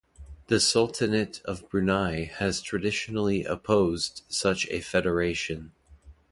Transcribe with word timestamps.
The 0.47 0.59
Sultanate 0.59 1.43
of 1.45 1.69
Brunei 1.69 2.23
has 2.23 2.59
traditionally 2.63 3.43
opposed 3.43 4.23
such 4.29 4.67
a 4.71 4.79
federation. 4.81 5.73